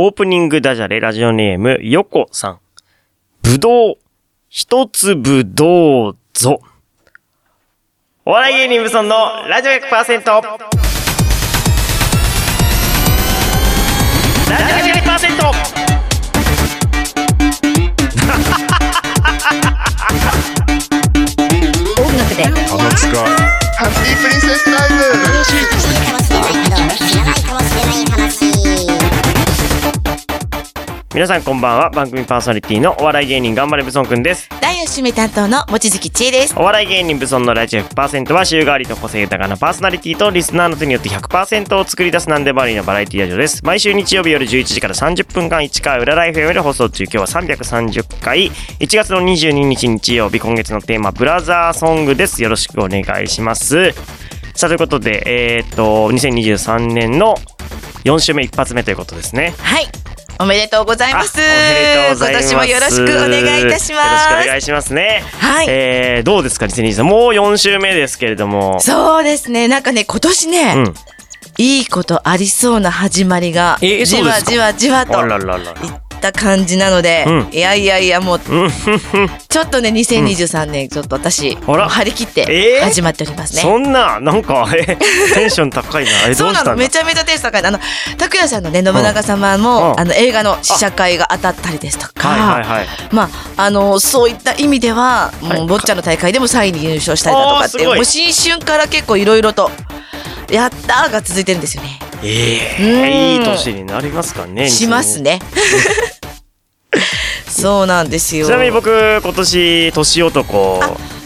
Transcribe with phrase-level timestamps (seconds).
[0.00, 2.60] オープニングダジャレラジオネーム、ヨコさん。
[3.42, 3.96] ぶどう、
[4.48, 6.60] 一粒どうぞ。
[8.24, 9.16] お笑い芸人ブソンの
[9.48, 9.90] ラジオ100%。
[9.90, 10.04] ラ
[14.84, 14.98] ジオ100%。
[21.98, 22.44] 音楽で。
[22.44, 23.26] 鼻つか。
[23.78, 24.98] ハッピープリンセスタイム
[31.14, 31.88] 皆さんこんばんは。
[31.88, 34.46] 番組パーソナリティのお笑い芸人頑張れブソンくんです。
[34.60, 36.54] 第4週目担当の望月千恵です。
[36.54, 43.64] お笑い芸人ブソンのラジオ100%は週替わりと個性豊かなパーソナリティとリスナーの手によって100%を作り出すなんでもありのバラエティラジオです。
[43.64, 47.04] 毎週日曜日夜11時から30分間1回裏ライフ FM で放送中。
[47.04, 48.50] 今日は330回。
[48.50, 52.42] 1月の22日日曜日、今月のテーマ、ブラザーソングです。
[52.42, 53.92] よろしくお願いします。
[54.54, 57.36] さあ、ということで、えーっと、2023年の
[58.04, 59.54] 4週目一発目ということですね。
[59.58, 59.88] はい。
[60.40, 61.36] おめでとうございます。
[61.36, 64.46] 今年もよろしくお願いいたしまよろしくおす。
[64.46, 65.24] 願いしますね。
[65.40, 68.78] はいえー、どうですか、2023もう4週目ですけれども。
[68.80, 69.66] そうですね。
[69.66, 70.94] なんかね、今年ね、うん。
[71.58, 75.74] いいことありそうな始まりが、えーじわじわじわとあららら
[76.18, 77.48] った感じなので、うん。
[77.52, 78.70] いやいやいや、もう、うん、
[79.48, 81.88] ちょっとね、2023年、ちょっと私、あら。
[81.88, 82.46] 張り切っえー？
[82.46, 83.62] て始まっておりますね。
[83.62, 84.96] そんな、なんか、え、
[85.34, 86.10] テンション高いな。
[86.34, 87.64] そううなの、めちゃめちゃテンション高い。
[87.64, 87.78] あの、
[88.18, 90.00] 拓也さんのね、信長様も、うん。
[90.00, 92.86] あの、映画の試写会が当たったりですとか、はいはいはい。
[93.12, 95.58] まあ、あの、そういった意味では、はい。
[95.58, 99.70] もう、ボッチャの大会でも3位に入賞したりだとかってもう新春から結構いろいろと、
[100.50, 101.98] やったーが続いてるんですよね。
[102.22, 104.68] えうんえいい年になりますかね。
[104.68, 105.38] しますね。
[107.48, 108.46] そうなんですよ。
[108.46, 110.80] ちなみに僕、今年、年男。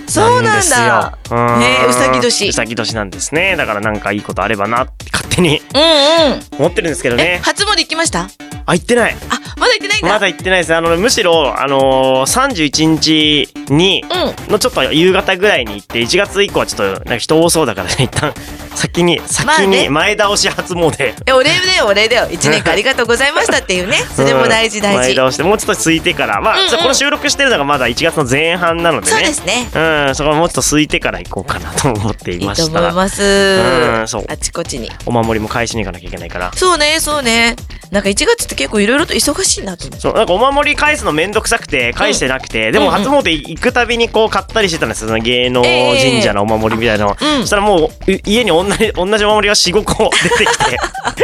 [0.09, 3.57] そうなんだんねえうさぎ年うさぎ年なんですね。
[3.57, 6.43] だからなんかいいことあればなって勝手にうんうん。
[6.59, 7.41] 思ってるんですけどえ、ね。
[7.43, 8.29] 初詣行きました？
[8.67, 9.17] あ、行ってない。
[9.31, 10.09] あ、まだ行ってないんだ。
[10.09, 10.75] まだ行ってないです。
[10.75, 14.53] あの、むしろ、あのー、31日に、うん。
[14.53, 18.35] のちょっと夕方ぐらいに行って、1月以降はちょっと、なんか人多そうだからね、一旦、
[18.75, 21.14] 先に、まあ先ねに前倒し初詣。
[21.27, 22.29] え、お礼だよ、お礼だよ。
[22.31, 23.98] 一年間ありがとうございましたっていうね。
[24.17, 24.98] それも大事大事。
[24.98, 29.13] 前倒して、もうちょっと空いてから、まあ、うんうんこの収録してるのがまだ1月の前半なのでね。
[29.13, 29.69] そうですね。
[30.09, 32.73] うん、そこはもうちょっと空いてから行こうかなと思っていいいました。
[32.73, 33.23] と思います。
[33.23, 34.91] うんそうあちこちに。
[35.07, 36.53] お守りも返しに行かなきゃいけないから。
[36.55, 37.57] そうね、そうね。
[37.92, 40.01] なんか1月って結構いろいろと忙しいなと思う。
[40.01, 45.08] そう、なんかお守り返すのめんどくさくて返してなくて、でもうんうん初詣行くたびにこう買ったりしてたんですよ。
[45.08, 47.17] その芸能神社のお守りみたいなの。
[47.20, 50.79] ええうんそしたらもうう家に同じ同じお守りが4、5個出てきて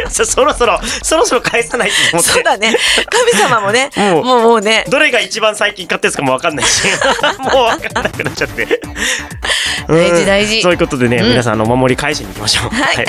[0.11, 2.31] そ、そろそろ、そろそろ返さないと思って。
[2.31, 2.75] そうだね。
[3.11, 6.84] 神様もね、 もうもうもうね、どれが一番最近買ってるんですかもわかんないし、
[7.38, 8.81] もうわかんなくなっちゃって。
[9.88, 12.71] 大事大事うんそういうことでね、うん皆さんあのお守り返しに行きましょう。
[12.71, 13.06] はい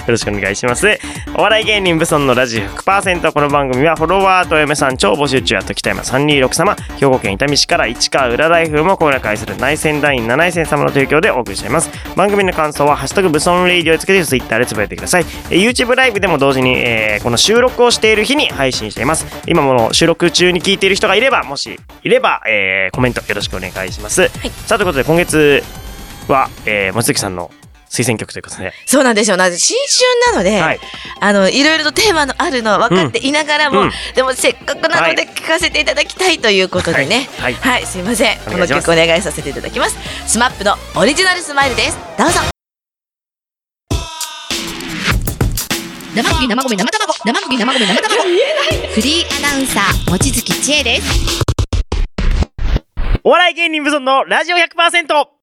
[0.00, 0.98] よろしくお願いします。
[1.34, 11.90] お笑い芸人ブソンのラジオ100%この番組はフォロワーと嫁さん超募集中やと北山326様、兵庫県伊丹市から市川裏ライフもこれ会する内戦団員七井線様の提供でお送りしています。
[12.16, 15.26] 番組の感想はハッシュタグブソンレイディオをつけてツイッターでつぶやいてください。
[15.50, 19.26] えー YouTube ライブでも同時に、えーこの収録をしている日に配信しています。
[19.46, 24.28] 今もの収録中に聞いている人がいれば、もしいれば、えーコメントよろしくお願いします。
[24.66, 25.62] さあ、ということで今月
[26.28, 27.50] は、えー、望月さんの
[27.90, 29.36] 推薦曲ということで、そうなんですよ。
[29.36, 29.76] な新
[30.24, 30.80] 春なので、はい
[31.20, 37.28] あの、いろいろとテーマのあるのは分かっていながらも、うんうんでもせっかくなのはいで聞かせていただきたいということでね。
[37.38, 38.38] はいはい、すいません。
[38.38, 39.96] この曲お願いさせていただきます。
[40.26, 41.98] スマップのオリジナルスマイルです。
[42.16, 42.40] どうぞ。
[46.12, 48.22] 生麦生米生卵生麦生米生卵
[48.94, 51.42] フリーアナウンサー望月千恵です
[53.22, 55.39] お笑い芸人無尊のラジオ 100%!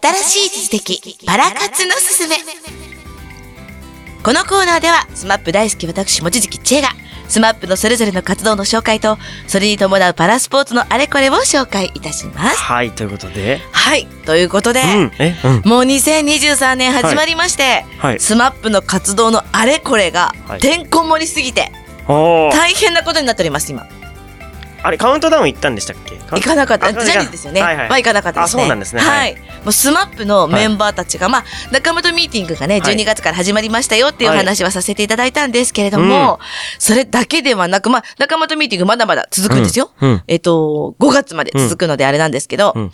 [0.00, 2.36] 新しい知的パラ活のすすめ。
[4.22, 6.88] このコーナーではスマップ大好き私望月千恵が
[7.28, 12.56] スマップのそれぞれの活動の紹介とそれに伴うパラスポーツのあれこれを紹介いたします。
[12.56, 15.68] はい、ということで、はいということで、うん、え、うん。
[15.68, 18.20] もう2023年始まりまして、はい。
[18.20, 20.60] スマップの活動のあれこれがはい。
[20.60, 21.70] てんこ盛りすぎて
[22.06, 23.86] 大変なことになっております今
[24.84, 26.16] あれ、カウントダウン行ったんでしたっけ？
[26.16, 26.86] 行かなかった。
[26.86, 27.62] あジャニーズですよね。
[27.62, 28.62] はいはいは行かなかったですね。
[28.62, 29.10] あそうなんですねは。
[29.10, 36.40] はいもうスマップのメンバーたちが、まあ、仲間とミーティングがね、はい12月から始まりましたよっていうおはい話はさせていただいたんですけれども、
[36.78, 39.92] それだけではなく、まあ、仲間とミーティングまだまだ続くんですよ。
[40.00, 42.90] うんうんえっと、5月まで続くのであれなんですけど、うん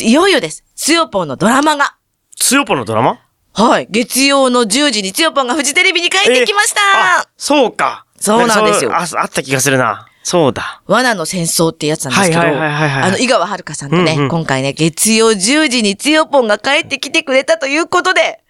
[0.00, 0.64] いよいよです。
[0.76, 1.96] つよぽんのドラマが。
[2.36, 3.18] つよぽのドラマ？
[3.54, 3.88] はい。
[3.90, 6.80] 月曜の10時につよぽんがフジテレビに帰ってきました、
[7.20, 8.04] あ、そうか。
[8.20, 10.06] そうなんですよあ、あった気がするな。
[10.28, 10.82] そうだ。
[10.86, 18.40] 罠の戦争ってやつなんですけど、はいはいはいはいはいあの、井川遥さんとね、うんうん今回ね、月曜10時につよぽんが帰ってきてくれたということで、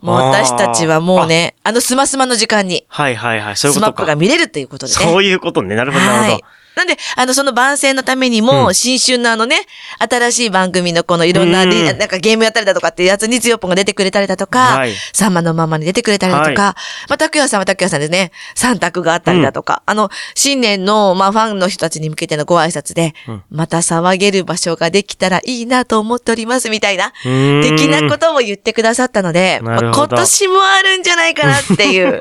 [0.00, 3.56] もう私たちはもうね、あのスマスマの時間に、はいはいはい。
[3.56, 3.86] そういうことか。
[3.86, 4.98] スマップが見れるということでね。
[4.98, 5.76] そういうことね。
[5.76, 6.32] なるほどなるほど。
[6.32, 6.44] はい。
[6.78, 8.74] なんで、あの、その番宣のためにうも、ん。
[8.74, 9.66] 新春のあのね、
[9.98, 14.94] 新しい番組のこのいろんななんかゲームやったりだとかっていうやつにつよぽんが出てくれたりだとか、はい。
[15.12, 16.76] さんまのまんまに出てくれたりだとか、は
[17.08, 23.42] まあ、たくやさんはたくやさんでね、さんタクがあったりだとか、あの、新年の、まあ、ファンの人たちに向けてのご挨拶で、うん。
[23.50, 32.20] また騒げる場所ができたらいいなと思っております、みたいな、的なことも言ってくださったので、まあ今年もあるんじゃないかなっていう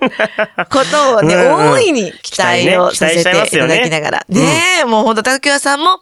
[0.70, 4.26] ことをね、大いに期待をさせていただきながら。
[4.30, 4.80] ねね。
[4.82, 6.00] え、もうほんと、竹谷さんも、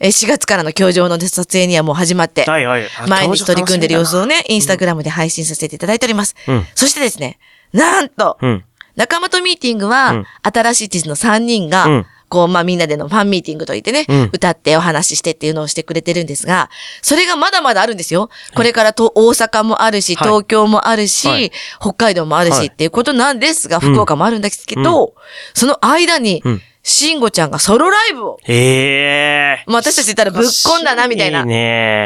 [0.00, 2.84] えー4月からの教場の撮影にはもう始まって、はいはい。
[3.00, 4.38] あ毎日取り組んでる様子をね。
[4.38, 6.36] ね、インスタグラムで配信させていただいております。
[6.46, 6.66] うん。
[6.74, 7.38] そしてですね、
[7.72, 8.64] なんと、うん。
[8.94, 12.06] 仲間とミーティングうはん、新しい地図の3人が、うん。
[12.28, 14.30] こう、まあ、みんなでのファンミーティングといってね、うん。
[14.32, 16.68] 歌ってお話ししてっていうのをしてくれてるんですが、
[17.00, 18.28] それがまだまだあるんですよ。
[18.54, 20.28] これからと大阪もあるし、はい。
[20.28, 21.50] 東京もあるし、はい。
[21.80, 22.66] 北海道もあるはい。
[22.66, 25.14] しっていうことなんですが、福岡もあるんですけど、
[25.54, 26.42] その間に
[26.88, 31.44] うん、慎吾ちゃんがソロライブを、ええまあ私たち言ったらぶっこんだなみたいな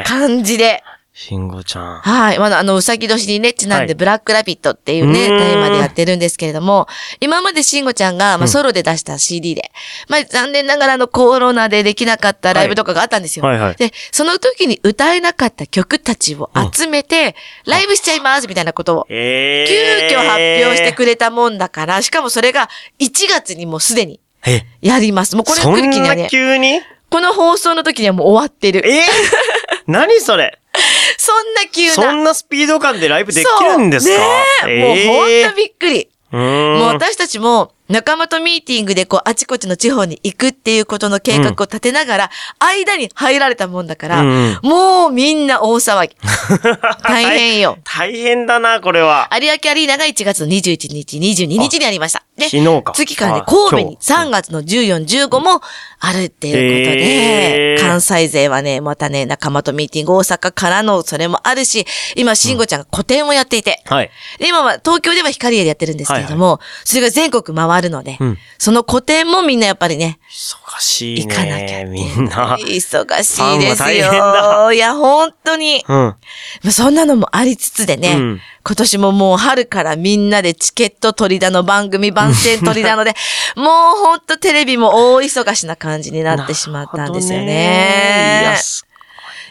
[0.04, 0.82] 感じで、
[1.14, 2.00] 慎吾ちゃん。
[2.00, 2.38] はい。
[2.38, 3.94] まだあの、うさぎ年にね、ちなんで、はい。
[3.96, 5.38] ブラックラビットっていうね、うーん。
[5.38, 6.86] テーマでやってるんですけれども、
[7.20, 9.72] 今まで慎吾ちゃんが、まあ、ソロで出した CD で、
[10.08, 13.44] まあ、残念ながらあの、コロナでできなかったライブとかがあったんですよ。
[13.44, 13.74] はいはい。
[13.76, 17.36] で、その時に歌えなかった曲たちを集めて、
[17.66, 24.31] ライブしちゃいますみたいなことを、え急え遽発表してくれたもんだから、しかもそれが1月にもうすでにえ、
[24.80, 25.36] やります。
[25.36, 26.80] もうこれそんな来る気にはね、急に？
[27.10, 28.82] この放送の時にはもう終わってる。
[28.88, 29.04] え？
[29.86, 30.58] 何それ？
[31.18, 31.92] そんな急な。
[31.94, 34.66] そんなスピード感でライブできるんですか？
[34.66, 35.06] ねえ。
[35.06, 36.08] もうほんとびっくり。
[36.32, 46.16] もう私たちも仲間とミーティングでこうあちこちの地方に行くっていうことの計画を立てながら、間に入られたもんだから、うんもうみんな大騒ぎ。
[47.04, 47.76] 大変よ。
[47.84, 49.28] 大変だな、これは。
[49.38, 52.24] 有明アリーナが1月の21日、22日にありました。
[52.36, 55.60] で、昨日か次からね、あ神戸に今日3月の14、15も
[56.00, 56.54] あるっていう
[56.84, 61.86] ことで、関西勢はね、またね、仲間とミーティング大阪からのそれもあるし、
[62.16, 64.10] 今、慎吾ちゃんが個展をやっていて、はい。
[64.38, 71.84] で今は東京では光栄でやってるんですけれども、それが全国回るので、うんその個展もみんなやっぱりね、忙しい行かなきゃ。
[71.84, 72.56] みんな。
[72.56, 74.10] 忙しいですよ。
[74.10, 75.84] だいや、本当に。
[75.88, 75.96] うん。
[75.96, 76.16] ま
[76.68, 83.14] あそんなのもありつつでね、うん今年ももう春からみんなでチケット取りだの番組番宣取りだので、
[83.56, 88.56] もうほんとテレビも大忙しな感じになってしまったんですよね。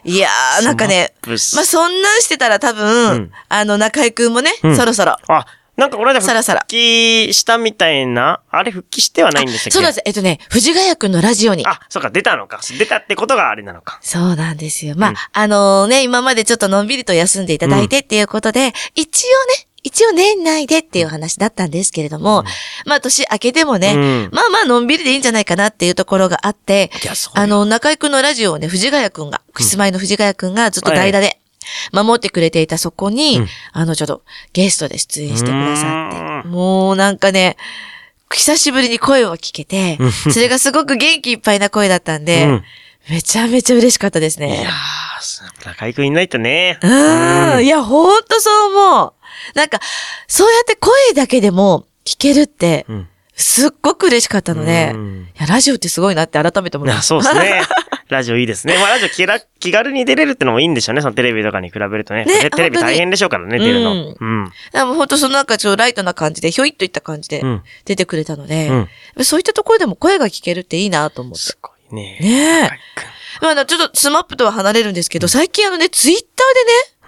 [0.04, 5.45] いや、ー、なんかね、まあそんなんしてたら多分、うんあの中井くんもね、うんそろそろ、あ、
[5.77, 10.01] なんかこの間さらさら復帰したみたいな、あれ復帰してはないんでしたっけそうなんです。
[10.06, 11.65] えっとね、藤ヶ谷くんのラジオに。
[11.65, 12.59] あ、そうか、出たのか。
[12.77, 14.00] 出たってことがあれなのか。
[14.01, 14.95] そうなんですよ。
[14.97, 22.44] まあ、うんあのね、今までちょっとのんびりと休んでいただいてっていうことで、一応ね、一応年内でっていう話だったんですけれども、
[22.85, 26.91] まあ年明けてもね、うんまあまあのんびりでいいんじゃないかなっていうところがあって
[27.33, 31.41] あの、中井くんのラジオをね、藤ヶ谷くんが、キスマイの藤ヶ谷くんがずっと代打で、
[31.92, 34.24] 守ってくれていたそこに、うんあの、ちょっと
[34.54, 37.58] ゲストで出演してくださうって、もうなんかね、
[38.34, 39.98] 久しぶりに声を聞けて、
[40.31, 42.63] それがすごく元気いっぱいな声だったんで、うん
[43.10, 44.68] めちゃめちゃ嬉しかったですいやね。
[44.68, 46.78] ー、中井くんいないとね。
[46.84, 47.66] うん。
[47.66, 49.14] いや、ほんとそう思う。
[49.57, 49.80] なんか、
[50.28, 53.07] そうやって声だけでも聞けるって、うん。
[53.35, 57.02] すっごく嬉しかったので、うんいや、ラジオってすごいなって改めて思いました。
[57.02, 57.64] そうですね。
[58.11, 58.77] ラジオいいですね。
[58.77, 61.01] まあ、ラジオ気ら 気軽に出れるってのもいいんでしょうね。
[61.01, 62.25] そのテレビとかに比べるとね。
[62.25, 63.94] ねテテレビ大変でしょうからね、出るの。
[63.94, 64.51] ううん。
[64.73, 68.68] でも本当そのなんかちょっとライトな感じで、ひょいっといった感じでうん出てくれたので、
[69.18, 71.39] うんそういったところでも声が聞けるっていいなと思って。
[71.39, 72.18] すごいね。
[72.19, 72.71] ね
[73.41, 76.23] えまあちょっとスマップとは離れるんですけど、最近あのね、ツイッタ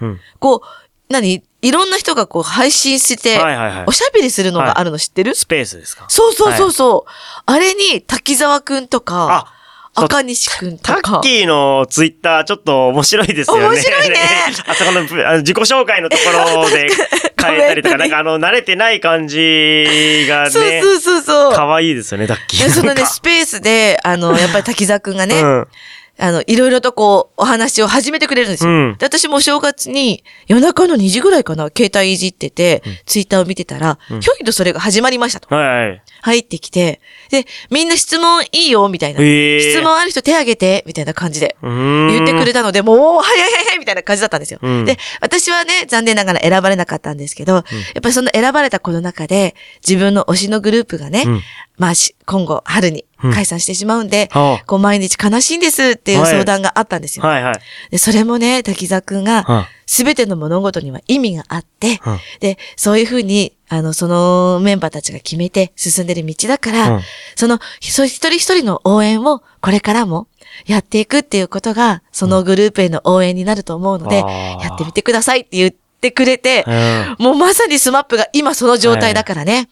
[0.00, 0.20] でね。
[0.40, 3.38] こう、何いろんな人がこう配信して
[3.86, 6.04] おしゃべりするのがあるの知ってる、スペースですか？
[6.08, 7.10] そうそうそうそう。
[7.46, 9.53] あれに、滝沢くんとか、
[9.94, 11.22] 赤西くんとタかッ。
[11.22, 13.66] キーのツイッターちょっと面白いですよね。
[13.68, 14.16] 面白いね
[14.66, 16.22] あそこのぶあの自己紹介のとこ
[16.60, 16.88] ろで
[17.40, 21.52] 変えたりとか、なんかあの、慣れてない感じがそうね、そうそうそう。
[21.52, 22.64] 可愛いですよね、タッキー。
[22.64, 25.68] でそのね、スペースで、あの、やっぱり滝沢くんがね、うん
[26.18, 28.70] あの、いろいろとこう、お話を始めてくれるんですよ。
[28.70, 35.52] うんで私もお正月に、夜中の2時ぐらいかな、携帯いじってて、ツイッターを見てたら、ひょいとそれが始まりましたと。
[35.54, 36.02] はいはい。
[36.22, 39.20] 入ってきて、で、みんな質問いいよ、みたいな。
[39.20, 41.56] へー質問ある人手挙げて、みたいな感じで。
[41.62, 44.60] 言ってくれたので、もう、はいはいはいはいみたいな感じだったんですよ。
[44.62, 47.64] うんで、私はね、残念ながら選ばれなかったんですけど、やっ
[48.00, 49.54] ぱりその選ばれた子の中で、
[49.86, 51.42] 自分の推しのグループがね、うん
[51.76, 54.64] まあし、今後、春に解散してしまうんで、はあ。
[54.66, 57.24] こう、毎日悲しいんですっていうはい相談があったんですよ。
[57.24, 57.42] はい。
[57.42, 57.54] はい。
[57.90, 62.18] で、それもね、滝沢くんがはあ、すべての物事には意味があって、うん。
[62.40, 67.00] で、そういうふうに、あの、そのメンバーたちが決めて進んでる道だから、うん。
[67.34, 70.28] その、一人一人の応援をこれからも
[70.66, 77.24] やっていくっていうことが、そのグループへの応援になると思うので、やってみてくださいって言ってくれて、うん。
[77.24, 79.68] もうまさにスマップが今その状態だからね。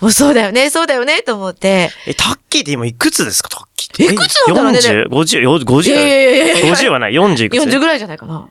[0.00, 1.90] もうそうだよね、そうだよね、と思って。
[2.06, 4.14] え、タッキーって今いくつですか、タッキーって？
[4.14, 5.88] いくつなんだろうね ?40、50、50?
[5.88, 5.90] い？
[5.90, 8.48] やいやいやいや50はない、40いくつ？40ぐらいじゃないかな。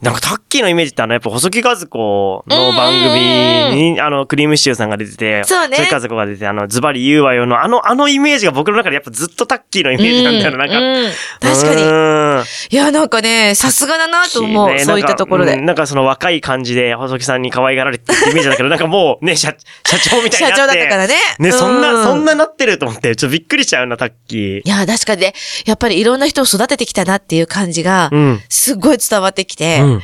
[0.00, 10.78] なんかタッキーのイメージってあの、やっぱ細木和子の番組に、あの、クリームシチューさんが出てて、そうね細木和子が出てて、あの、ズバリ言うわよの、あの、あのイメージが僕の中でやっぱずっとタッキーのイメージなんだよな、なんか。
[10.78, 11.82] うん確かに。
[11.82, 12.44] に。
[12.70, 14.68] いや、なんかね、さすがだなと思う。
[14.68, 15.56] ねそういったところで。
[15.56, 19.52] なんかその若い感じで、細木さんに可愛がられてるイメージだけど、 なんかもうね、社、
[19.84, 20.56] 社長みたいにな。
[20.56, 24.58] 社長だったからねね、そんうな、んそんななってると思って、ちょっとびっくりしちゃうな、タッキー。
[24.60, 25.34] いや、確かにね、
[25.66, 28.42] やっぱりいろんな人を育ててきたなっていう感じがう、ん。
[28.48, 30.02] すっごい伝わってきて、うん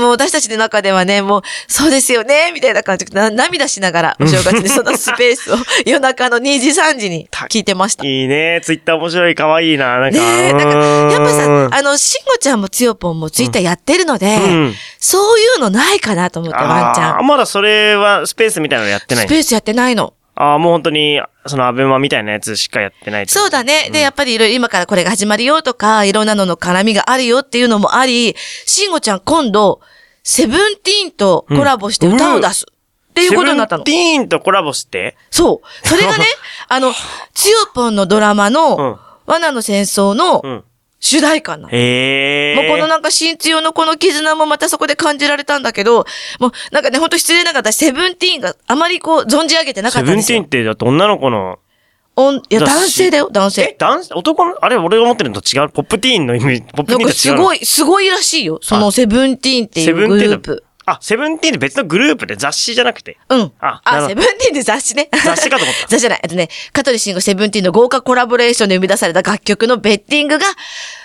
[0.00, 8.04] もう私たちの中ではね、もう、そうですよね、みたいな感じで、な涙しながら、お正月にそのスペースを 夜中の2時3時に聞いてました。
[8.04, 8.60] いいね。
[8.62, 9.98] ツイッター面白い、可愛いな。
[9.98, 10.18] なんか。
[10.18, 17.16] ねえ、だから、やっぱさ、うんあの、しんごちゃんもつよぽんもツイッターやってるので、うんそういうのないかなと思って、ワンちゃん。
[17.18, 19.28] あーまだそれはスペースみたいなのやってないス。
[19.28, 20.14] ペースやってないの。
[20.36, 23.26] ああ、もう本当に、そのアベマみたいなやつしかやってない。
[23.26, 23.90] そうだね。
[23.92, 28.34] で、やっぱりいろいろ今からこれが始まるよとか、いろんなのの絡みがあるよっていうのもあり、
[28.66, 29.80] しんごちゃん今度、
[30.22, 32.66] セブンティーンとコラボして歌を出す。
[33.10, 33.92] っていうことになったのセ。
[33.92, 35.16] ブンティーンとコラボして？
[35.30, 35.88] そう。
[35.88, 36.24] それがね、
[36.68, 36.92] あの、
[37.32, 40.64] つよぽんのドラマうんの、罠の戦争のうん。
[41.06, 41.68] 主題歌なの。
[41.68, 42.56] へえ。
[42.56, 46.06] もうこのなんか新つよのこの絆もまたそこで感じられたんだけど、
[46.40, 50.64] もうなんかね、ほんと失礼ながら私セブンティーンがあまりこう存じ上げてなかセったんですよブンティーンっ。
[50.64, 51.58] て、だって女の子の、
[52.16, 55.68] おんいや、男性だよ、男え性。、男性、男の、あれ俺が思ってるのと違う？
[55.68, 57.38] ポップティーンのイメージ、ポップテなんかィーンと違うの。
[57.38, 58.58] すごい、すごいらしいよ。
[58.62, 60.63] そのセブンティーンっていうグループ。
[60.86, 63.16] あ、セブンティーンって別のグループで雑誌じゃなくて。
[63.28, 63.52] うん。
[63.58, 65.08] あ、あセブンティーンって雑誌ね。
[65.24, 66.20] 雑誌かと思った雑誌じゃない。
[66.22, 70.46] えっとね、香取慎吾セブンティーンの豪華コラボレーションで生み出された楽曲のベッティングが、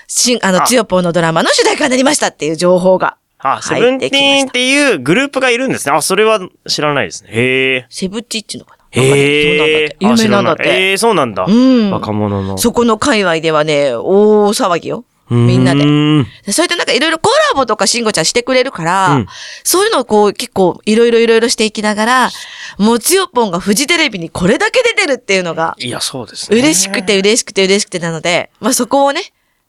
[0.08, 3.18] しん、あの、あつよぽんのドラマの主題歌になりましたっていう情報が。
[3.38, 4.12] あ、セブンティ。
[4.12, 5.96] ーンっていうグループがいるんですね。
[5.96, 7.30] あ、それは知らないですね。
[7.32, 7.86] へえ。
[7.90, 8.80] セブチっていうのかな？
[8.92, 9.96] へえ。
[10.02, 10.18] そうなんだって。
[10.24, 10.64] 有名なんだって。
[10.68, 11.46] ええ、そうなんだ。
[11.48, 12.58] うん若者の。
[12.58, 15.06] そこの界隈ではね、大騒ぎよ。
[15.30, 15.84] みんなでう。
[15.84, 19.28] ーんでそれでなんかいろいろコラボとかしんごちゃんしてくれるから、うん
[19.64, 22.30] そういうのをこう結構いろいろいろいろしていきながら、
[22.78, 26.58] もうつよぽんがフジテレビにこれだけ出てるっていうのが、いや、そうですね。
[26.58, 29.22] 嬉しくて嬉しくて嬉しくてなので、まあそこをね、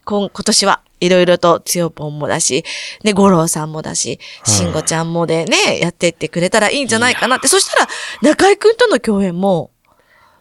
[0.05, 2.65] 今今年はいろいろとつよぽんもだし、
[3.05, 7.49] ね、五郎さんもだし、しんごちゃんもでね、やってってくれたらいいんじゃないかなって。
[7.49, 7.89] そしたら、
[8.23, 9.71] 中井くんとの共演も、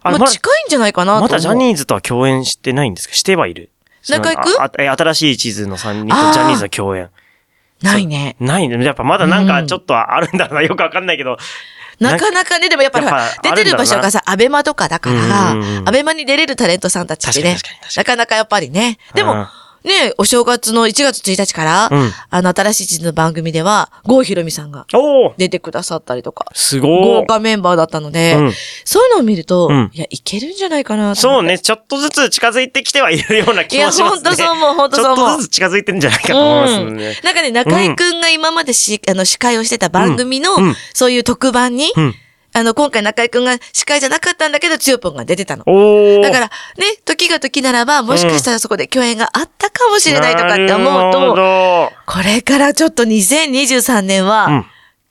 [0.01, 1.21] あままあ近いんじゃないかなと。
[1.21, 3.13] まだジャニーズとは共演してないんですか？
[3.13, 3.69] してはいる。
[4.03, 4.53] 中居君？
[4.53, 7.09] そのああえ新しい地図の3人とジャニーズの共演。
[7.81, 8.35] ないね。
[8.39, 8.83] ないね。
[8.83, 10.61] やっぱまだなんかちょっとあるんだろうな。
[10.63, 11.37] よくわかんないけど。
[11.99, 13.05] なかなかね、でもやっぱり
[13.43, 15.51] 出てる場所がさ、アベマとかだから
[15.85, 17.57] アベマに出れるタレントさんたちってね
[17.97, 18.97] なかなかやっぱりね。
[19.15, 19.47] でもうん、
[19.83, 24.85] ね、お正月の1月1日からうん、あの、新しい地図の番組では、郷ひろみさんが
[25.37, 26.89] 出てくださったりとか、すごい。
[27.21, 28.51] 豪華メンバーだったのでうん、
[28.85, 31.15] そういうのを見るとうん、いや、いけるんじゃないかな。
[31.15, 31.59] そうね。
[31.59, 34.03] ちょっとずつ近づいてきてはいるような気もしますね。
[34.03, 37.19] いやほんとそう思うほんとそう思うちょっとずつ近づいてるんじゃないかと思いますね。
[37.23, 40.51] なんかね、中井くんが今までし、あの、司会をしてた番組の
[40.93, 42.15] そういう特番に、うん。
[42.53, 45.63] あの、今回中井くんが司会じゃなかったんだけど、つよぽんが出てたの。
[46.21, 46.51] だから、ね、
[47.05, 54.65] 時が時ならば、もしかしたらそこで共演があったかもしれないとかって思うと、どこれからちょっと2023年うんは、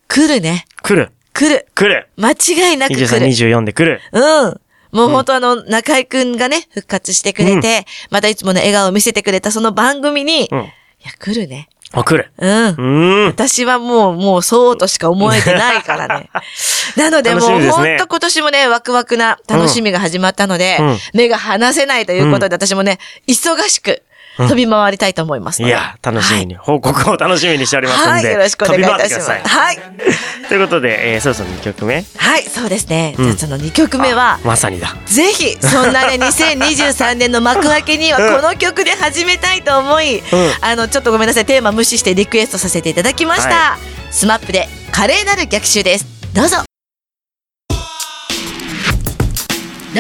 [0.09, 0.67] 来るね。
[0.83, 1.13] 来る。
[1.33, 1.67] 来る。
[1.75, 2.09] 来る。
[2.17, 3.27] 間違いなく来23、る。
[3.27, 4.01] 24で来る。
[4.13, 4.19] う
[4.49, 4.61] ん。
[4.91, 10.59] もう本当あの、中井くんがね、復活してくれて、またいつもの笑顔を見せてくれたその番組に、いうん。
[10.59, 11.69] や、来るね。
[11.93, 12.31] あ、来る。
[12.37, 12.73] うんう。
[12.73, 13.27] ーん。
[13.29, 16.31] 私はもう、もうそうとしか思えてないからね。
[16.97, 24.03] なのでもう、ほんと今年もね、ワクワクな楽しみが始まったので、うん目が離せないということで、私もね、忙しく
[24.47, 25.63] 飛び回りたいと思います。
[25.63, 28.11] いや、楽しみに、報告を楽しみにしておりますんで。
[28.11, 29.31] はい、よろしくお願いいたします。
[29.31, 29.77] はい。
[29.77, 30.49] い。
[30.49, 32.05] ということで、えー、そろそろ2曲目。
[32.17, 33.15] はい、そうですね。
[33.19, 34.95] うんじゃあその2曲目はあ、まさにだ。
[35.07, 40.23] ぜひ、そんなね、2023年の幕開けにはうんこの曲で始めたいと思い、ん
[40.61, 43.49] あの、ちょっとごめんなさい、テーマ無視してリクエストさせていただきました。
[43.49, 43.79] は
[44.11, 46.07] スマップで華麗なる逆襲です。
[46.35, 46.68] どうぞ。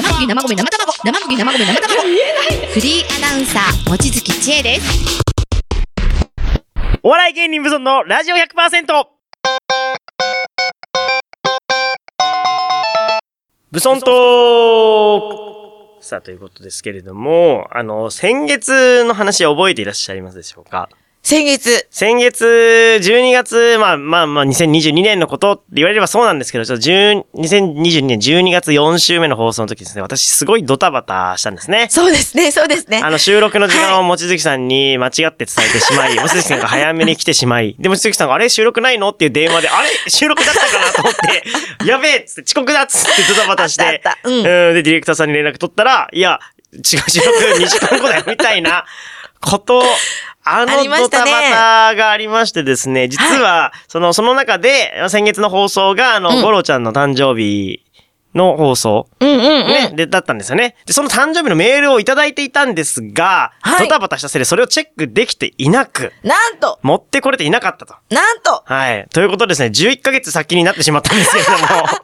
[0.00, 2.02] 生麦生米生卵生麦生米生卵
[2.72, 5.20] フリーアナウンサー、望月千恵です。
[7.02, 9.06] お笑い芸人無尊のラジオ 100%!
[13.72, 20.88] ブソントークさあ、ということですけれども、あの、先月の話覚えていらっしゃいますでしょうか？
[21.22, 21.86] 先月。
[21.90, 31.88] 先月、12月、まあまあまあ、2022年のことって言われればそうなんですけど、ちょっと10 2022年12月4週目の放送の時ですね、私すごいドタバタしたんですね。
[31.90, 33.02] そうですね、そうですね。
[33.04, 41.44] あの、収録の時間を望月さんに間違って伝えてしまい、望月さんが早めに来てしまい、で、望月さんが、あれ収録ないのっていう電話で、あれ収録だったかなと思って、
[41.84, 46.38] やべえっつって遅刻だっつってドタバタして、あったあったうんで、ディレクターさんに連絡取ったら、いや、
[46.72, 48.86] 違う収録2時間後だよ、みたいな
[49.40, 49.82] こと、
[50.50, 56.42] ああのドタバタがありましてですね、実は、その、その中で、先月の放送が、あの、うん。
[56.42, 57.82] ゴロちゃんの誕生日
[58.38, 59.66] の放送、うんうんうん。
[59.66, 60.76] ね、で、だったんですよね。
[60.86, 67.94] で、その誕生日のメールをいただいていたんですが、はいドタバタしたせいでそれをチェックできていなく、なんと持ってこれていなかったと。
[68.10, 69.06] なんとはい。
[69.12, 71.58] ということでですね、11ヶ月先になってしまったんですけれども、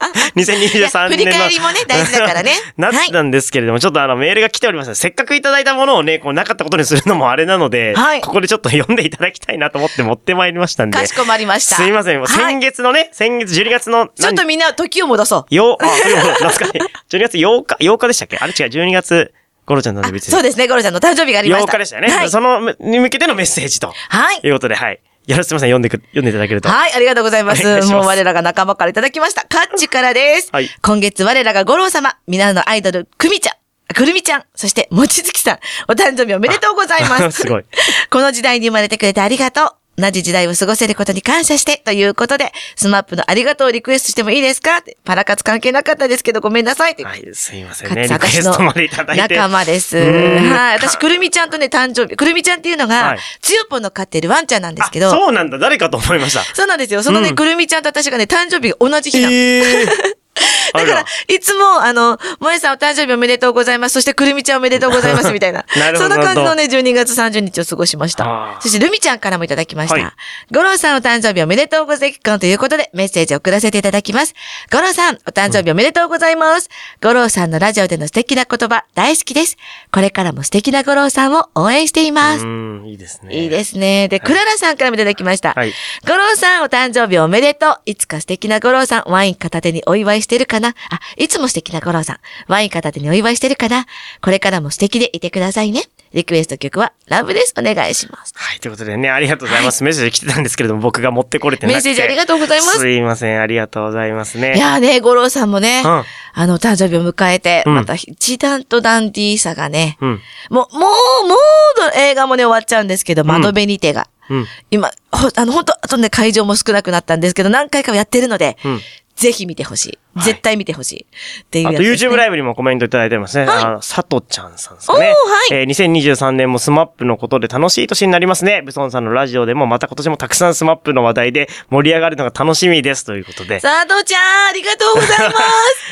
[0.36, 1.16] 2023年の。
[1.16, 10.98] 振り返りもね大事だからね なったんですけれども、ちょっとあの、メールが来ておりますせっかくいただいたものをね、こう、なかったことにするのもあれなので、はいここでちょっと読んでいただきたいなと思って持ってまいりましたんで。
[10.98, 11.76] かしこまりました。
[11.76, 12.18] すいません。
[12.18, 15.54] もうはい先月のね、先月12月の、ちょっとみんな時を戻そう。
[15.54, 15.86] よ、あ、
[16.40, 17.16] 懐かしい。
[17.16, 18.38] 12月8日、8日でしたっけ？
[18.38, 19.35] あれ違う、12月、
[19.66, 21.73] ゴロちゃんの誕生日そうですね、ゴロちゃんの誕生日がありました。
[21.73, 22.12] 8日でしたよね。
[22.12, 22.31] はい。
[22.31, 23.93] その、に向けてのメッセージと。
[24.09, 25.00] はいいうことで、はい。
[25.26, 25.71] よろしくすみません。
[25.71, 26.69] 読んでく、読んでいただけると。
[26.69, 27.64] はい、ありがとうございます。
[27.64, 29.47] ますもう我らが仲間からいただきました。
[29.49, 30.50] カッチからです。
[30.52, 33.54] はい今月我らが五郎様、皆のアイドル、クミちゃん。
[33.95, 37.43] くるみちゃん、そして、もちづきさん、お誕生日おめでとうございます。
[37.43, 37.64] すごい。
[38.11, 39.83] この時代に生まれてくれてありがとう。
[39.96, 44.82] 同じ時代を過ごせることに感謝して、ということで、スマップのありがとうをリクエストしてもいいですか？
[45.04, 47.04] パラ活関係なかったですけど、ごめんなさいって。
[47.04, 48.08] はい、すいませんね。
[48.08, 49.34] リクエストまでいただいて。
[49.36, 49.96] 仲間です。
[49.96, 50.76] はい。
[50.78, 52.16] 私、くるみちゃんとね、誕生日。
[52.16, 55.58] くるみちゃんっていうのが、はいつよぽんの飼ってるワンちゃんなんですけあど、そうなんだ。
[55.58, 56.42] 誰かと思いました。
[56.54, 57.02] そうなんですよ。
[57.02, 59.32] そのね、うんくるみちゃんと私がね、誕生日が同じ日なの。
[59.32, 59.86] ええ
[60.72, 63.94] だから、いつも、あの、萌えさんお誕生日おめでとうございます。
[63.94, 65.30] そして、くるみちゃんおめでとうございます。
[65.32, 65.64] みたいな。
[65.76, 68.60] なるほどそんな感じのね、12月30日を過ごしましあたー。
[68.60, 69.94] そして、ルミちゃんからもいただきました。
[69.94, 70.04] はい
[70.52, 72.38] ゴローさんお誕生日おめでとうございます。
[72.38, 74.34] ということで、メッセージを送らせていただきます。
[74.70, 76.68] ゴローさん、お誕生日おめでとうございます。
[77.02, 79.56] ゴローさんのラジオでの素敵な言葉、大好きです。
[79.92, 82.44] これからも素敵なゴローさんを応援しています。
[82.44, 83.34] うん、いいですね。
[83.34, 84.08] いいですね。
[84.08, 85.54] で、クララさんからもいただきました。
[85.54, 85.73] はい
[86.06, 87.80] ゴローさん、お誕生日おめでとう。
[87.86, 90.71] いつか素敵なゴローさん、ワイン片手にお祝いしてるかな？
[90.91, 93.87] あ、いつも素敵なゴローさん、ワイン片手にお祝いしてるかな？
[94.21, 95.82] これからも素敵でいてくださいね。
[96.13, 97.54] リクエスト曲は、ラブです。
[97.58, 98.32] お願いします。
[98.37, 99.82] はい、ということでね、ありがとうございます。
[99.82, 101.75] メッセージ来てたんですけれども、僕が持ってこれてなくて。
[101.75, 104.54] メッセージありがとうございますすいません、ありがとうございますね。
[104.56, 106.04] いやーね、ゴローさんもね、うん
[106.37, 110.21] あの、誕生日を迎えて、うんまた一段とダンディーさがね、うん。
[110.50, 114.08] もう、もう、もう、映画もね、終わっちゃうんですけど、窓辺にてが。
[114.30, 114.47] うん。
[114.71, 118.80] 今、ほ、あの、本当あとね、会場も少なくなったんですけど、何回かはやってるので、うん
[119.16, 119.88] ぜひ見てほしい。
[119.88, 121.06] はい絶対見てほしい。
[121.42, 123.46] っていうあと YouTube ライブにもコメントいただいてますね。
[123.46, 125.06] はいあの、佐藤ちゃんさんですかね。
[125.06, 125.14] はい
[125.50, 128.62] えー2023年もスマップのことで楽しい年になりますね。
[128.62, 133.60] ブソンさんのラジオでもまた今年もたくさんスマップの話題で盛り上がるのが楽しみですということで。
[133.60, 135.34] 佐藤ちゃん、ありがとうございま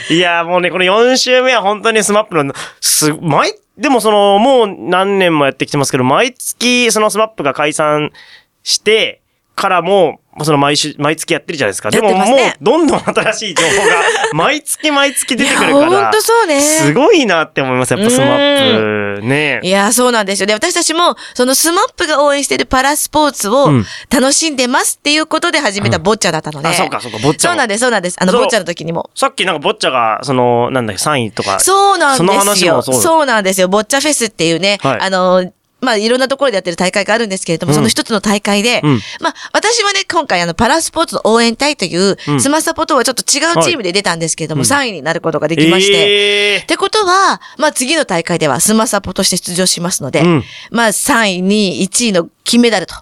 [0.06, 0.14] す。
[0.14, 8.12] いやーもうね、この4週目は本当にスマップの、す、毎、でもその、もう何年もやってきてますけど、毎月そのスマップが解散
[8.62, 9.20] して、
[9.56, 11.90] からもう、その毎週、毎月やってるじゃないですか。
[11.90, 12.26] でももう
[12.60, 13.94] どんどん新しい情報が、
[14.32, 15.70] 毎月毎月出てくるから。
[15.70, 19.22] いやほんとそうねすごいなって思います、やっぱスマップ。
[19.22, 20.46] ねいや、そうなんですよ。
[20.46, 26.68] で、私たちも、そのスマップが応援しているパラスポーツをうん楽しんでますっていうことで始めたボッチャだったので。
[26.68, 28.16] あそうかそうかボッチャもそうなんです、そうなんです。
[28.18, 29.10] あの、ボッチャの時にも。
[29.14, 31.60] さっきなんかボッチャが、その、なんだっけ、3位とか。
[31.60, 32.72] そうなんそのですよ。
[32.72, 33.68] 話もそうそうなんですよ。
[33.68, 37.76] ボッチャフェスっていうね、はいあの、まあ、いろんなところでやってる大会があるんですけれども、うん。
[37.76, 39.00] その一つの大会で、うん。
[39.20, 42.40] まあ、私はね、今回あの、パラスポーツの応援隊という、うん。
[42.40, 50.44] スマサポとはちょっと違うチームで出たんですけれども、3位になることができまして、えってことは、まあ次の大会ではスマサポとして出場しますので、うん。
[50.70, 52.94] まあ3位、2位、1位の金メダルと。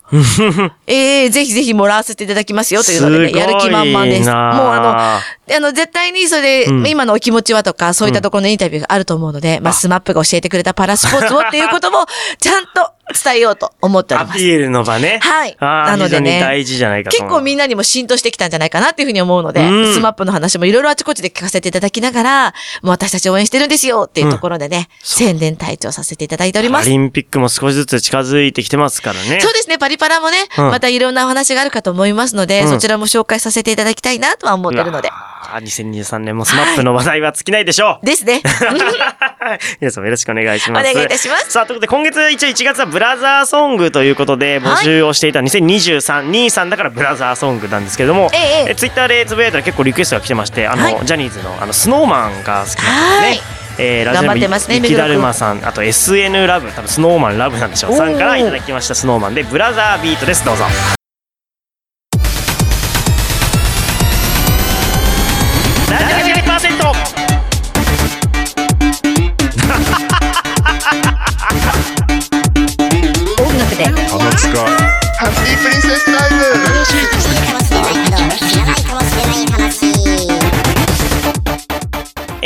[0.87, 4.29] ええぜひぜひもらわせていただきますよというのでね、やる気満々です。
[4.29, 6.87] もうあの、あの、絶対にそれで、うん。
[6.87, 12.07] 今のお気持ちはとか、そういったところのインタビューがあると思うので、まあスマップが教えてくれたパラスポーツをっていうことも、
[12.39, 14.37] ちゃんと伝えようと思っております。
[14.37, 15.21] アピールの場ね。
[15.23, 15.57] はい。
[15.61, 16.41] なのでね。
[16.41, 26.85] 大事じゃないかと結構みんなにも浸透してきたんじゃないかなっていうふうに思うので、うんスマップの話もいろいろあちこちで聞かせていただきながら、もう私たち応援してるんですよっていうところでね、宣伝隊長させていただいております。
[26.85, 29.41] パリンピックも少しずつ近づいてきてますからね。
[29.41, 35.11] そうですね、パリパラもね、うんまたいろんなお話があるかと思いますので、うんそちらも紹介させていただきたいなとは思ってるので。
[35.11, 38.07] あー2023年もスマップの話題は尽きないでしょう。
[38.07, 38.41] ですね。
[39.81, 40.91] 皆さんもよろしくお願いします。
[40.91, 51.07] お願いいたしますさあ、ということで今月一応1月はブラザーソングということで募集をしていた2023、23だからブラザーソングなんですけれども、ええツイッターでつぶやいたら結構リクエストが来てまして、あの、はい。
[51.07, 52.83] ジャニーズのあのスノーマンが好きなんですね。
[52.83, 53.41] はい。
[53.79, 57.93] えー、ラジオネーム頑張ってますね雪だるまさんあと SN ラブ多分スノーマンラブなんでしょう。
[57.95, 60.45] さんからいただきましたスノーマンでブラザービートです。
[60.45, 60.65] どうぞ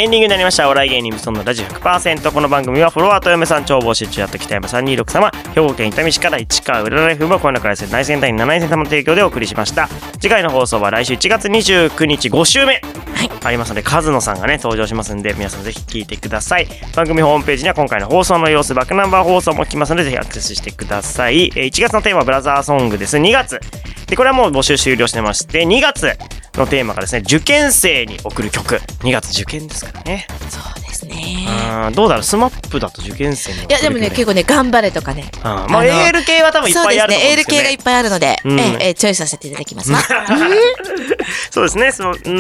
[0.05, 0.67] エンディングになりました。
[0.67, 2.31] お笑い芸人無尊のラジオ100%。
[2.31, 9.89] この番組はフォロワーと嫁さん超募集中やった北山326様、兵庫県伊丹市から市川浦ライフもこの中から内戦隊員7戦様の提供でお送りしました。
[10.21, 12.83] 次回の放送は来週1月29日5週目。
[13.43, 16.67] ありますので、カズノさんがね、登場しますんで、皆さんぜひ聞いてください。
[16.95, 21.51] 番組ホームページには今回の放送の様子、バックナンバー放送も来ますので、ぜひアクセスしてください。
[21.57, 23.17] えー1月のテーマはブラザーソングです。
[23.17, 23.59] 2月。
[24.07, 26.19] で、これはもう募集終了してまして、2月
[26.61, 28.77] のテーマがですね、受験生に送る曲。
[29.01, 30.27] 2月受験ですからね。
[30.49, 30.84] そう
[31.15, 31.91] ね。
[31.95, 32.23] どうだろう？
[32.25, 35.31] スマップだと受験生いや、でもね、結構ね、頑張れとかね。
[35.43, 37.31] 構、うんまあ、あのエール系は多分いっぱいあると思うんそうですね。
[37.31, 39.91] エールですけど、ね、系がいっぱいあるので、うんええええチョイスさせていただきます。
[39.91, 40.03] ま あ
[41.51, 42.31] そうですねそのう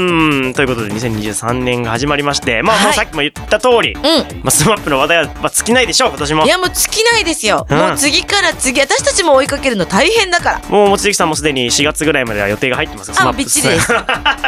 [0.48, 3.96] んということで2023年が始まりましてまあ、はいもうさっきも言った通り、う
[4.42, 6.46] まあ、スマップの話題は、まあ、尽きないでしょう今年もん。
[6.46, 7.66] いや、もう尽きないですよ。
[7.68, 10.60] うんもう次から次、私たちも追いかけるの大変だから。
[10.68, 13.92] もう望月さんもすでに4月ぐらいまでは予定が入ってますよスマあ、ップびっちりです。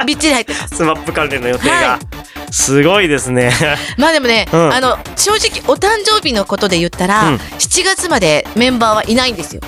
[0.06, 0.76] びっちり入ってます。
[0.76, 1.98] スマップ関連の予定が、は
[2.50, 3.52] すごいですね。
[3.98, 4.72] まあでもね、うん。
[4.72, 7.34] あの、正直お誕生日のことで言ったら、うん。
[7.36, 9.62] 7月までメンバーはいないんですよ。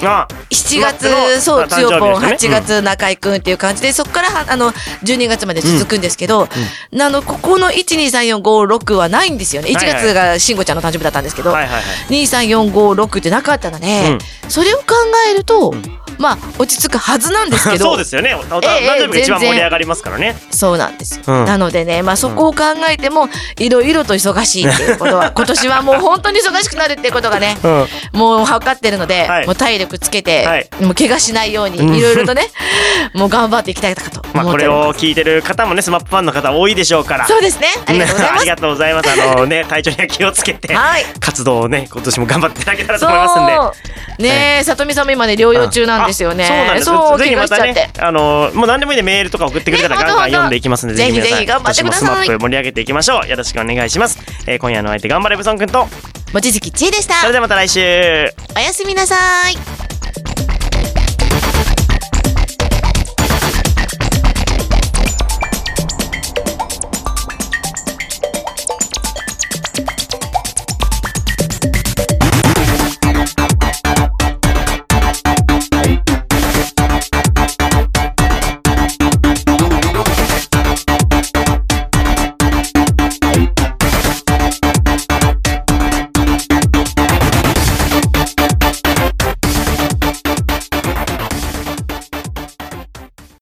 [0.00, 4.72] あ7マップの月、そう、誕つよぽん、生日ですね8月、中居くんっていう感じで、そこからは、あの、
[5.04, 9.70] 12月まで続くんですけど、あの、ここの1、2、3、4、5、6はないんですよね。
[9.70, 10.02] 1はいはい。
[10.02, 11.82] 月が慎吾ちゃんの誕生日だったんですけど、はいはいはい。
[12.10, 14.18] 2、3、4、5、6ってなかったので、
[14.48, 14.84] それを考
[15.30, 15.74] えると、
[16.18, 21.22] まあ、落ち着くはずなんですけど、 そうですよね誕ええ生日が一番盛り上がりますからね、そうなんですよ。
[21.26, 23.28] うんなのでね、まあそこを考えても、
[23.58, 32.48] いろいろと忙しいっていうことは、 今年はもう本当に忙しくなるっていうことがね、うんもう分かってるので、はいもう体力つけて、はいもう怪我しないように、うんいろいろとね、
[33.14, 34.68] もう頑張っていきたいかとまあ、これ。
[34.68, 37.68] を聞いてる方もねスマップファンの方多いでしょうからそうですね。
[37.86, 38.44] ありがとうございあます。
[38.44, 39.10] りがとうございます。
[39.10, 44.28] あのね、体調には気をつけて、はい活動をね、今年も頑張っていただけたらと思いますんで。
[44.28, 46.44] ねえ、さとみさんも今ね、療養中なんですよね。
[46.44, 53.28] あそうなんですそう、ぜひまたねあのもう何でもいいんでメールとか送ってくれたらねガンガン読んでいきますんで、ぜひ皆さんぜひ頑張ってくださいスマップ盛り上げていきましょう。
[53.28, 54.18] よろしくお願いします。
[54.46, 55.88] えー今夜のお相手、頑張れブソン君と、
[56.32, 57.32] 望月千恵でしたそれ。
[57.32, 57.80] ではまた来週。
[58.56, 59.16] おやすみなさ
[59.50, 59.87] い。